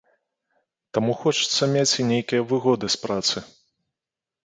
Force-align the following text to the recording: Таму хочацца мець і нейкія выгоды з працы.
Таму 0.99 1.13
хочацца 1.21 1.69
мець 1.75 1.93
і 2.01 2.09
нейкія 2.15 2.41
выгоды 2.55 2.87
з 2.97 3.03
працы. 3.07 3.37